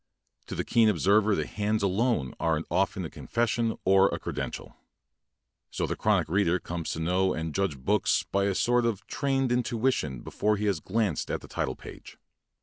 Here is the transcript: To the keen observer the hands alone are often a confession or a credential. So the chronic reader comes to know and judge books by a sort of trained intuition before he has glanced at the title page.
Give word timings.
To 0.47 0.55
the 0.55 0.63
keen 0.63 0.89
observer 0.89 1.35
the 1.35 1.45
hands 1.45 1.83
alone 1.83 2.33
are 2.39 2.59
often 2.71 3.05
a 3.05 3.09
confession 3.11 3.77
or 3.85 4.09
a 4.09 4.17
credential. 4.17 4.75
So 5.69 5.85
the 5.85 5.95
chronic 5.95 6.27
reader 6.27 6.57
comes 6.59 6.89
to 6.93 6.99
know 6.99 7.35
and 7.35 7.53
judge 7.53 7.77
books 7.77 8.23
by 8.23 8.45
a 8.45 8.55
sort 8.55 8.87
of 8.87 9.05
trained 9.05 9.51
intuition 9.51 10.21
before 10.21 10.57
he 10.57 10.65
has 10.65 10.79
glanced 10.79 11.29
at 11.29 11.41
the 11.41 11.47
title 11.47 11.75
page. 11.75 12.17